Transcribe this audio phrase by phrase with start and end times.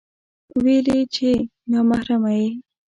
[0.63, 1.29] ويل يې چې
[1.69, 2.47] نا محرمه يې